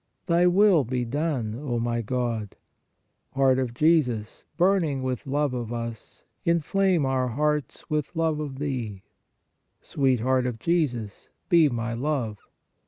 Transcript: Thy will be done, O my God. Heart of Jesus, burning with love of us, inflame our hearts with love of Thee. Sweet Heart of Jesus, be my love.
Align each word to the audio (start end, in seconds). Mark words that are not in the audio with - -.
Thy 0.25 0.47
will 0.47 0.83
be 0.83 1.05
done, 1.05 1.53
O 1.53 1.77
my 1.79 2.01
God. 2.01 2.55
Heart 3.35 3.59
of 3.59 3.75
Jesus, 3.75 4.45
burning 4.57 5.03
with 5.03 5.27
love 5.27 5.53
of 5.53 5.71
us, 5.71 6.25
inflame 6.43 7.05
our 7.05 7.27
hearts 7.27 7.87
with 7.87 8.15
love 8.15 8.39
of 8.39 8.57
Thee. 8.57 9.03
Sweet 9.83 10.21
Heart 10.21 10.47
of 10.47 10.57
Jesus, 10.57 11.29
be 11.49 11.69
my 11.69 11.93
love. 11.93 12.39